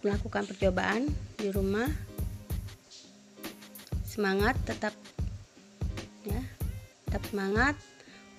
melakukan 0.00 0.48
percobaan 0.48 1.10
di 1.36 1.52
rumah. 1.52 1.90
Semangat 4.06 4.56
tetap 4.64 4.94
ya 6.24 6.40
tetap 7.04 7.22
semangat 7.28 7.76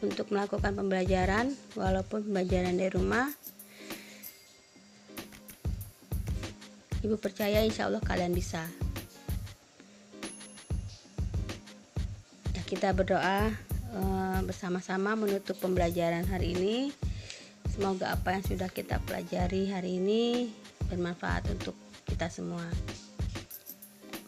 untuk 0.02 0.32
melakukan 0.34 0.74
pembelajaran 0.74 1.54
walaupun 1.78 2.26
pembelajaran 2.26 2.82
dari 2.82 2.92
rumah. 2.96 3.30
Ibu 7.06 7.20
percaya 7.22 7.62
insya 7.62 7.86
Allah 7.86 8.02
kalian 8.02 8.34
bisa 8.34 8.66
kita 12.68 12.92
berdoa 12.92 13.56
Eh, 13.98 14.40
bersama-sama 14.46 15.16
menutup 15.16 15.56
pembelajaran 15.58 16.28
hari 16.28 16.54
ini. 16.54 16.78
Semoga 17.72 18.14
apa 18.14 18.36
yang 18.36 18.44
sudah 18.44 18.70
kita 18.70 19.00
pelajari 19.08 19.72
hari 19.72 19.98
ini 19.98 20.52
bermanfaat 20.92 21.48
untuk 21.50 21.74
kita 22.04 22.28
semua. 22.28 22.62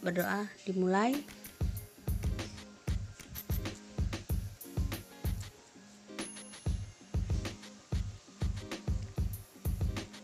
Berdoa 0.00 0.48
dimulai. 0.64 1.12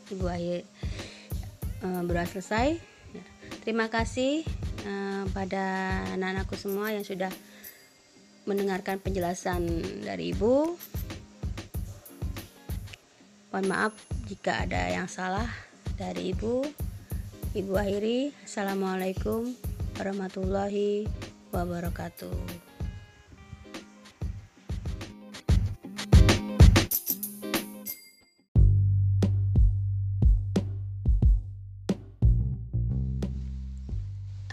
Ibu 0.06 0.26
akhir 0.26 0.64
uh, 1.84 2.02
berdoa 2.08 2.26
selesai. 2.30 2.78
Terima 3.62 3.90
kasih 3.92 4.46
uh, 4.86 5.28
pada 5.34 5.98
anak-anakku 6.14 6.54
semua 6.56 6.94
yang 6.94 7.02
sudah 7.04 7.28
mendengarkan 8.46 9.02
penjelasan 9.02 9.66
dari 10.06 10.30
Ibu. 10.30 10.54
Mohon 13.50 13.66
maaf 13.66 13.94
jika 14.30 14.62
ada 14.64 14.86
yang 14.88 15.10
salah 15.10 15.50
dari 15.98 16.30
Ibu. 16.30 16.62
Ibu 17.56 17.72
akhiri, 17.74 18.30
Assalamualaikum 18.46 19.50
warahmatullahi 19.98 21.10
wabarakatuh. 21.50 22.66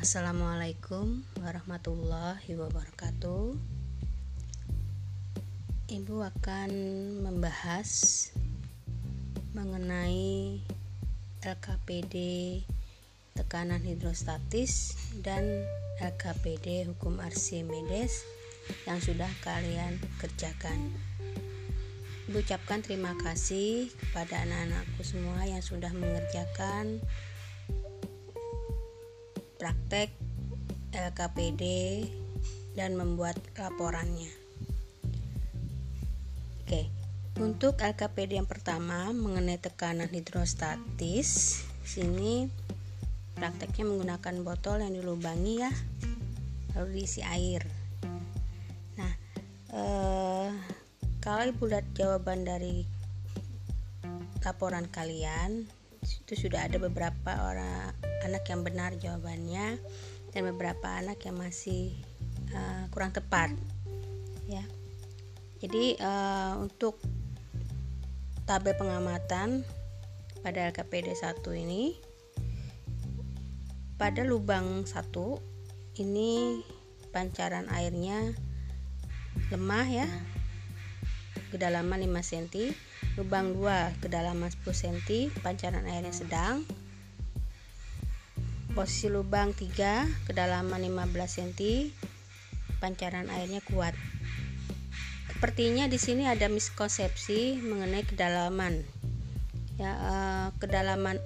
Assalamualaikum 0.03 1.25
warahmatullahi 1.41 2.53
wabarakatuh. 2.53 3.72
Ibu 5.93 6.25
akan 6.25 6.71
membahas 7.21 8.25
mengenai 9.53 10.57
LKPD 11.45 12.17
tekanan 13.37 13.77
hidrostatis 13.85 14.97
dan 15.21 15.45
LKPD 16.01 16.89
hukum 16.89 17.21
Archimedes 17.21 18.25
yang 18.89 18.97
sudah 18.97 19.29
kalian 19.45 20.01
kerjakan. 20.17 20.89
Ibu 22.25 22.41
ucapkan 22.41 22.81
terima 22.81 23.13
kasih 23.21 23.93
kepada 23.93 24.49
anak-anakku 24.49 25.05
semua 25.05 25.45
yang 25.45 25.61
sudah 25.61 25.93
mengerjakan 25.93 27.05
praktek 29.61 30.09
LKPD 30.89 31.61
dan 32.73 32.97
membuat 32.97 33.37
laporannya. 33.53 34.42
Oke, 36.63 36.87
untuk 37.43 37.75
LKPD 37.83 38.39
yang 38.39 38.47
pertama 38.47 39.11
mengenai 39.11 39.59
tekanan 39.59 40.07
hidrostatis, 40.07 41.59
sini 41.83 42.47
prakteknya 43.35 43.83
menggunakan 43.83 44.47
botol 44.47 44.79
yang 44.79 44.95
dilubangi 44.95 45.59
ya, 45.59 45.67
lalu 46.71 47.03
diisi 47.03 47.19
air. 47.19 47.67
Nah, 48.95 49.11
eh, 49.75 50.55
kalau 51.19 51.51
lihat 51.67 51.83
jawaban 51.99 52.47
dari 52.47 52.87
laporan 54.39 54.87
kalian, 54.87 55.67
itu 55.99 56.47
sudah 56.47 56.71
ada 56.71 56.79
beberapa 56.79 57.43
orang 57.43 57.91
anak 58.23 58.47
yang 58.47 58.63
benar 58.63 58.95
jawabannya 58.95 59.83
dan 60.31 60.41
beberapa 60.47 60.87
anak 60.95 61.19
yang 61.27 61.35
masih 61.35 61.91
uh, 62.55 62.87
kurang 62.87 63.11
tepat, 63.11 63.51
ya 64.47 64.63
jadi 65.63 65.95
uh, 66.03 66.59
untuk 66.59 66.99
tabel 68.43 68.75
pengamatan 68.75 69.63
pada 70.43 70.67
LKPD 70.67 71.15
1 71.15 71.39
ini 71.55 71.95
pada 73.95 74.27
lubang 74.27 74.83
1 74.83 74.91
ini 76.03 76.59
pancaran 77.15 77.71
airnya 77.71 78.35
lemah 79.47 79.87
ya 79.87 80.07
kedalaman 81.55 82.03
5 82.03 82.11
cm 82.27 82.75
lubang 83.13 83.53
2 83.53 84.01
kedalaman 84.01 84.49
10 84.49 84.65
cm 84.73 84.97
pancaran 85.45 85.85
airnya 85.85 86.09
sedang. 86.09 86.65
Posisi 88.73 89.05
lubang 89.05 89.53
3 89.53 90.25
kedalaman 90.25 90.81
15 90.81 91.13
cm 91.13 91.93
pancaran 92.81 93.29
airnya 93.29 93.61
kuat 93.61 93.93
sepertinya 95.43 95.91
di 95.91 95.99
sini 95.99 96.23
ada 96.23 96.47
miskonsepsi 96.47 97.59
mengenai 97.59 98.07
kedalaman. 98.07 98.79
Ya 99.75 99.91
eh, 99.91 100.47
kedalaman 100.55 101.19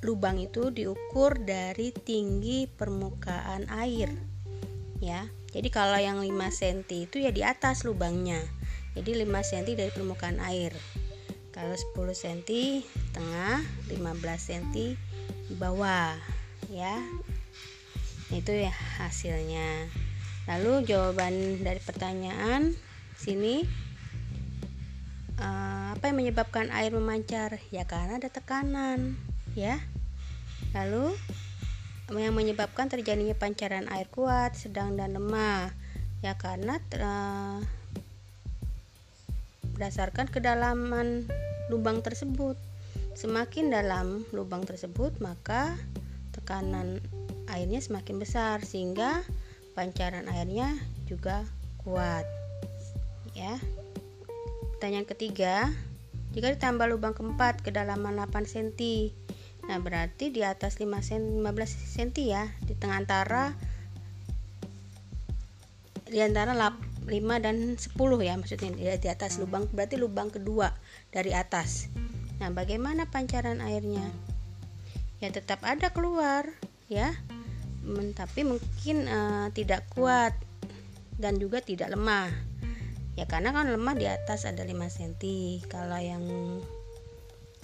lubang 0.00 0.40
itu 0.40 0.72
diukur 0.72 1.36
dari 1.44 1.92
tinggi 1.92 2.64
permukaan 2.64 3.68
air. 3.68 4.08
Ya 5.04 5.28
jadi 5.52 5.68
kalau 5.68 6.00
yang 6.00 6.24
5 6.24 6.32
cm 6.32 6.80
itu 6.88 7.20
ya 7.20 7.28
di 7.28 7.44
atas 7.44 7.84
lubangnya. 7.84 8.40
Jadi 8.96 9.28
5 9.28 9.28
cm 9.28 9.84
dari 9.84 9.92
permukaan 9.92 10.40
air. 10.40 10.72
Kalau 11.52 11.76
10 11.92 12.16
cm 12.16 12.40
tengah 13.12 13.60
15 13.92 14.00
cm 14.48 14.64
di 14.72 14.96
bawah. 15.60 16.16
Ya 16.72 17.04
itu 18.32 18.48
ya 18.48 18.72
hasilnya. 18.96 19.92
Lalu 20.48 20.88
jawaban 20.88 21.60
dari 21.60 21.84
pertanyaan 21.84 22.85
sini 23.26 23.66
uh, 25.42 25.98
apa 25.98 26.04
yang 26.06 26.22
menyebabkan 26.22 26.70
air 26.70 26.94
memancar? 26.94 27.58
Ya 27.74 27.82
karena 27.82 28.22
ada 28.22 28.30
tekanan 28.30 29.18
ya. 29.58 29.82
Lalu 30.70 31.10
yang 32.14 32.38
menyebabkan 32.38 32.86
terjadinya 32.86 33.34
pancaran 33.34 33.90
air 33.90 34.06
kuat 34.14 34.54
sedang 34.54 34.94
dan 34.94 35.18
lemah. 35.18 35.74
Ya 36.22 36.38
karena 36.38 36.78
uh, 37.02 37.58
berdasarkan 39.74 40.30
kedalaman 40.30 41.26
lubang 41.66 42.06
tersebut. 42.06 42.54
Semakin 43.18 43.74
dalam 43.74 44.22
lubang 44.30 44.62
tersebut 44.62 45.18
maka 45.18 45.74
tekanan 46.30 47.02
airnya 47.50 47.82
semakin 47.82 48.22
besar 48.22 48.62
sehingga 48.62 49.26
pancaran 49.74 50.30
airnya 50.30 50.78
juga 51.10 51.42
kuat 51.82 52.45
ya. 53.36 53.60
Pertanyaan 54.76 55.04
ketiga 55.04 55.68
jika 56.32 56.52
ditambah 56.52 56.88
lubang 56.88 57.12
keempat 57.16 57.60
kedalaman 57.64 58.16
8 58.20 58.44
cm 58.44 58.68
nah 59.66 59.82
berarti 59.82 60.30
di 60.30 60.46
atas 60.46 60.78
5 60.78 60.88
cm 60.88 61.44
15 61.44 61.96
cm 61.96 62.10
ya. 62.24 62.48
Di 62.64 62.72
tengah 62.72 62.96
antara 62.96 63.52
di 66.06 66.22
antara 66.22 66.54
5 66.54 67.10
dan 67.44 67.76
10 67.76 67.92
ya 68.24 68.34
maksudnya. 68.40 68.70
Di, 68.72 68.84
di 69.04 69.08
atas 69.12 69.36
lubang 69.36 69.68
berarti 69.68 70.00
lubang 70.00 70.32
kedua 70.32 70.72
dari 71.12 71.36
atas. 71.36 71.92
Nah 72.40 72.48
bagaimana 72.52 73.08
pancaran 73.12 73.60
airnya? 73.60 74.06
Ya 75.20 75.28
tetap 75.32 75.60
ada 75.64 75.92
keluar 75.92 76.48
ya. 76.88 77.12
Tapi 77.86 78.42
mungkin 78.42 79.06
uh, 79.06 79.46
tidak 79.54 79.86
kuat 79.94 80.34
dan 81.16 81.40
juga 81.40 81.64
tidak 81.64 81.94
lemah 81.94 82.28
ya 83.16 83.24
karena 83.24 83.50
kan 83.50 83.72
lemah 83.72 83.96
di 83.96 84.06
atas 84.06 84.44
ada 84.44 84.60
5 84.60 84.76
cm 84.76 85.12
kalau 85.72 85.96
yang 85.96 86.24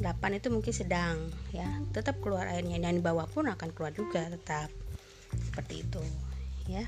8 0.00 0.18
itu 0.34 0.48
mungkin 0.50 0.74
sedang 0.74 1.30
ya. 1.54 1.68
Tetap 1.94 2.18
keluar 2.18 2.50
airnya. 2.50 2.80
Dan 2.82 2.98
di 2.98 3.02
bawah 3.04 3.30
pun 3.30 3.46
akan 3.46 3.70
keluar 3.70 3.94
juga 3.94 4.26
tetap. 4.26 4.72
Seperti 5.30 5.86
itu 5.86 6.02
ya. 6.66 6.84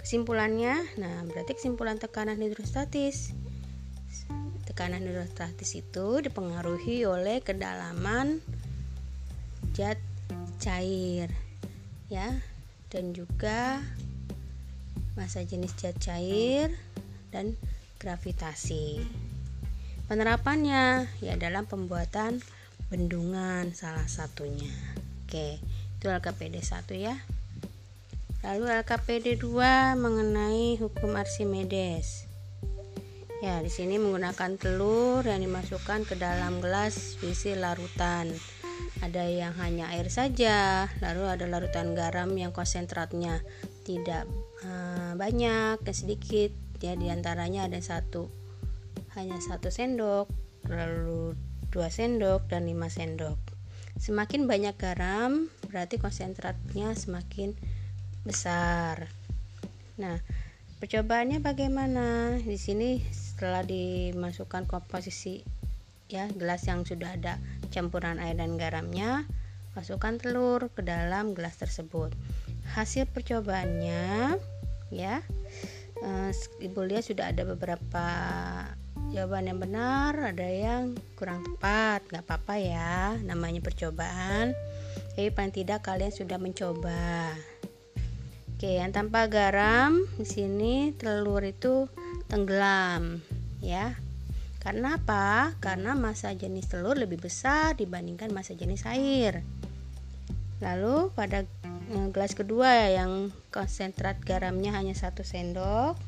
Kesimpulannya 0.00 0.80
nah 0.96 1.22
berarti 1.28 1.58
kesimpulan 1.60 2.00
tekanan 2.00 2.40
hidrostatis. 2.40 3.36
Tekanan 4.64 5.04
hidrostatis 5.04 5.76
itu 5.76 6.24
dipengaruhi 6.24 7.04
oleh 7.04 7.44
kedalaman 7.44 8.40
zat 9.76 10.00
cair 10.62 11.28
ya. 12.08 12.38
Dan 12.90 13.14
juga 13.14 13.84
masa 15.14 15.44
jenis 15.44 15.76
zat 15.76 16.00
cair 16.00 16.72
dan 17.30 17.54
gravitasi. 18.02 19.02
Penerapannya 20.10 21.06
ya 21.22 21.34
dalam 21.38 21.70
pembuatan 21.70 22.42
bendungan 22.90 23.70
salah 23.70 24.10
satunya. 24.10 24.70
Oke, 25.26 25.62
itu 25.62 26.06
LKPD 26.10 26.58
1 26.58 26.90
ya. 26.98 27.14
Lalu 28.42 28.72
LKPD 28.82 29.38
2 29.38 29.94
mengenai 30.00 30.74
hukum 30.80 31.14
Archimedes. 31.14 32.26
Ya, 33.40 33.62
di 33.64 33.72
sini 33.72 33.96
menggunakan 33.96 34.58
telur 34.60 35.24
yang 35.24 35.40
dimasukkan 35.40 36.04
ke 36.04 36.18
dalam 36.18 36.60
gelas 36.60 37.16
berisi 37.22 37.54
larutan. 37.54 38.32
Ada 39.00 39.28
yang 39.28 39.54
hanya 39.60 39.92
air 39.92 40.12
saja, 40.12 40.88
lalu 41.00 41.24
ada 41.24 41.48
larutan 41.48 41.96
garam 41.96 42.32
yang 42.36 42.52
konsentratnya 42.52 43.40
tidak 43.84 44.28
uh, 44.64 45.16
banyak 45.16 45.80
sedikit 45.92 46.52
ya 46.80 46.96
di 46.96 47.12
antaranya 47.12 47.68
ada 47.68 47.78
satu. 47.80 48.32
Hanya 49.14 49.38
satu 49.38 49.68
sendok 49.68 50.28
lalu 50.68 51.36
dua 51.70 51.88
sendok 51.88 52.48
dan 52.50 52.66
lima 52.66 52.90
sendok. 52.90 53.38
Semakin 54.00 54.48
banyak 54.48 54.74
garam 54.80 55.52
berarti 55.68 56.00
konsentratnya 56.00 56.96
semakin 56.96 57.54
besar. 58.24 59.08
Nah 60.00 60.18
percobaannya 60.80 61.44
bagaimana? 61.44 62.36
Di 62.40 62.56
sini 62.56 63.00
setelah 63.12 63.64
dimasukkan 63.64 64.64
komposisi 64.64 65.44
ya 66.10 66.26
gelas 66.34 66.66
yang 66.66 66.82
sudah 66.82 67.14
ada 67.14 67.38
campuran 67.70 68.18
air 68.18 68.34
dan 68.34 68.58
garamnya 68.58 69.24
masukkan 69.78 70.18
telur 70.18 70.66
ke 70.74 70.82
dalam 70.82 71.32
gelas 71.38 71.54
tersebut. 71.56 72.10
Hasil 72.74 73.06
percobaannya 73.10 74.34
ya 74.90 75.22
uh, 76.04 76.30
ibu 76.60 76.80
lihat 76.84 77.06
sudah 77.06 77.32
ada 77.32 77.42
beberapa 77.48 78.06
jawaban 79.10 79.50
yang 79.50 79.58
benar 79.58 80.12
ada 80.18 80.46
yang 80.46 80.94
kurang 81.18 81.42
tepat 81.42 82.04
nggak 82.10 82.24
apa-apa 82.26 82.54
ya 82.60 83.16
namanya 83.24 83.60
percobaan 83.64 84.54
jadi 85.18 85.30
paling 85.34 85.54
tidak 85.54 85.82
kalian 85.84 86.12
sudah 86.12 86.38
mencoba 86.38 87.34
oke 88.56 88.70
yang 88.70 88.92
tanpa 88.92 89.26
garam 89.26 90.04
di 90.20 90.26
sini 90.26 90.94
telur 90.94 91.42
itu 91.42 91.90
tenggelam 92.30 93.20
ya 93.60 93.98
karena 94.60 95.00
apa? 95.00 95.56
Karena 95.56 95.96
masa 95.96 96.36
jenis 96.36 96.68
telur 96.68 96.92
lebih 96.92 97.16
besar 97.16 97.72
dibandingkan 97.80 98.28
masa 98.28 98.52
jenis 98.52 98.84
air. 98.84 99.40
Lalu 100.60 101.08
pada 101.16 101.48
gelas 101.90 102.38
kedua 102.38 102.70
ya 102.86 103.02
yang 103.02 103.34
konsentrat 103.50 104.22
garamnya 104.22 104.70
hanya 104.70 104.94
satu 104.94 105.26
sendok. 105.26 105.98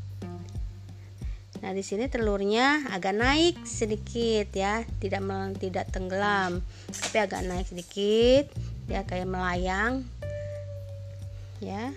Nah 1.63 1.71
di 1.75 1.83
sini 1.83 2.07
telurnya 2.07 2.87
agak 2.91 3.15
naik 3.19 3.57
sedikit 3.67 4.51
ya 4.55 4.87
tidak 5.03 5.23
tidak 5.59 5.91
tenggelam 5.91 6.63
tapi 6.91 7.17
agak 7.23 7.43
naik 7.47 7.67
sedikit 7.67 8.51
ya 8.87 9.03
kayak 9.03 9.27
melayang 9.27 10.07
ya. 11.59 11.91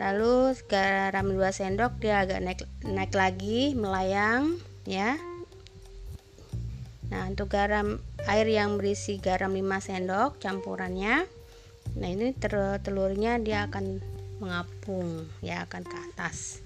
Lalu 0.00 0.56
garam 0.68 1.36
2 1.36 1.36
sendok 1.52 2.00
dia 2.00 2.24
agak 2.24 2.40
naik 2.40 2.64
naik 2.80 3.12
lagi 3.12 3.76
melayang 3.76 4.56
ya. 4.88 5.20
Nah 7.12 7.28
untuk 7.28 7.52
garam 7.52 8.00
air 8.24 8.48
yang 8.48 8.80
berisi 8.80 9.20
garam 9.20 9.52
5 9.52 9.60
sendok 9.84 10.40
campurannya 10.40 11.41
nah 11.92 12.08
ini 12.08 12.32
telurnya 12.82 13.36
dia 13.36 13.68
akan 13.68 14.00
mengapung 14.42 15.30
ya 15.38 15.62
akan 15.70 15.82
ke 15.86 15.96
atas. 16.12 16.58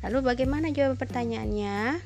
Lalu 0.00 0.32
bagaimana 0.32 0.72
jawab 0.72 0.96
pertanyaannya? 0.96 2.00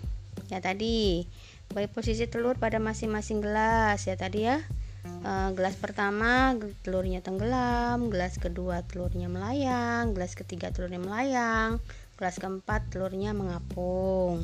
Ya 0.51 0.59
tadi. 0.59 1.31
Baik 1.71 1.95
posisi 1.95 2.27
telur 2.27 2.59
pada 2.59 2.83
masing-masing 2.83 3.39
gelas. 3.39 4.03
Ya 4.11 4.19
tadi 4.19 4.51
ya. 4.51 4.59
E, 5.05 5.33
gelas 5.55 5.79
pertama 5.79 6.59
telurnya 6.83 7.23
tenggelam 7.23 8.11
gelas 8.11 8.41
kedua 8.41 8.83
telurnya 8.89 9.29
melayang 9.29 10.17
gelas 10.17 10.33
ketiga 10.33 10.73
telurnya 10.73 10.97
melayang 10.97 11.77
gelas 12.19 12.43
keempat 12.43 12.91
telurnya 12.91 13.31
mengapung. 13.31 14.43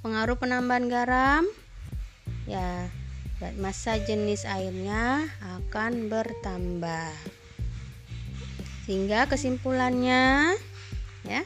Pengaruh 0.00 0.40
penambahan 0.40 0.88
garam? 0.88 1.44
Ya 2.48 2.88
masa 3.60 4.00
jenis 4.00 4.48
airnya 4.48 5.28
akan 5.44 6.08
bertambah 6.08 7.12
sehingga 8.86 9.28
kesimpulannya 9.28 10.54
ya 11.26 11.42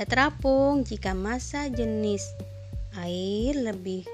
Ya 0.00 0.08
terapung 0.08 0.80
jika 0.80 1.12
massa 1.12 1.68
jenis 1.68 2.24
air 2.96 3.52
lebih 3.52 4.08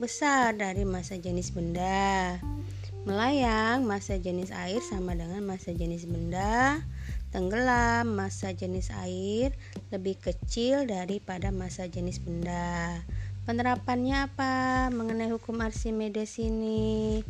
besar 0.00 0.56
dari 0.56 0.88
massa 0.88 1.20
jenis 1.20 1.52
benda. 1.52 2.40
Melayang 3.04 3.84
massa 3.84 4.16
jenis 4.16 4.48
air 4.48 4.80
sama 4.80 5.12
dengan 5.12 5.44
massa 5.44 5.76
jenis 5.76 6.08
benda. 6.08 6.80
Tenggelam 7.36 8.16
massa 8.16 8.56
jenis 8.56 8.88
air 8.96 9.52
lebih 9.92 10.16
kecil 10.24 10.88
daripada 10.88 11.52
massa 11.52 11.84
jenis 11.84 12.16
benda. 12.24 13.04
Penerapannya 13.46 14.26
apa? 14.26 14.54
Mengenai 14.90 15.30
hukum 15.30 15.62
Archimedes 15.62 16.42
ini? 16.42 17.22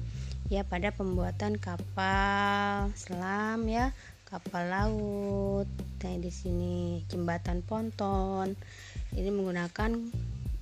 Ya 0.48 0.64
pada 0.64 0.90
pembuatan 0.90 1.60
kapal 1.60 2.88
selam 2.96 3.68
ya 3.68 3.92
kapal 4.24 4.72
laut. 4.72 5.68
Nah 6.02 6.16
di 6.16 6.32
sini 6.32 7.04
jembatan 7.12 7.60
ponton. 7.60 8.56
Ini 9.12 9.28
menggunakan 9.28 9.90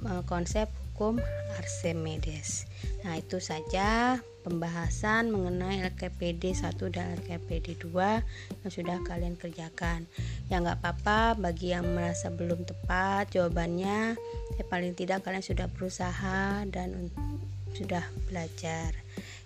uh, 0.04 0.22
konsep 0.28 0.68
hukum 0.94 1.18
Archimedes 1.58 2.70
nah 3.02 3.18
itu 3.18 3.42
saja 3.42 4.22
pembahasan 4.44 5.32
mengenai 5.32 5.80
LKPD 5.88 6.52
1 6.52 6.76
dan 6.92 7.16
LKPD 7.24 7.80
2 7.80 8.60
yang 8.60 8.70
sudah 8.70 9.00
kalian 9.02 9.40
kerjakan 9.40 10.04
ya 10.52 10.60
nggak 10.60 10.84
apa-apa 10.84 11.40
bagi 11.40 11.72
yang 11.72 11.88
merasa 11.96 12.28
belum 12.28 12.68
tepat 12.68 13.32
jawabannya 13.32 14.20
ya 14.60 14.64
paling 14.68 14.92
tidak 14.92 15.24
kalian 15.24 15.40
sudah 15.40 15.66
berusaha 15.72 16.68
dan 16.68 17.08
sudah 17.72 18.04
belajar 18.28 18.92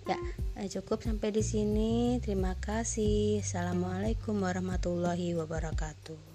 Ya, 0.09 0.17
eh, 0.57 0.65
cukup 0.65 1.05
sampai 1.05 1.29
di 1.29 1.45
sini. 1.45 2.17
Terima 2.17 2.57
kasih. 2.57 3.45
Assalamualaikum 3.45 4.41
warahmatullahi 4.41 5.37
wabarakatuh. 5.37 6.28